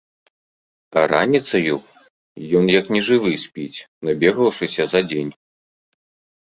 [1.01, 1.75] А раніцаю
[2.61, 3.79] ён як нежывы спіць,
[4.11, 5.33] набегаўшыся за дзень.